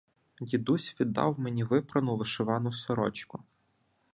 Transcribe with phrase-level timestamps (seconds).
[0.41, 3.43] Дідусь віддав мені випрану вишивану сорочку.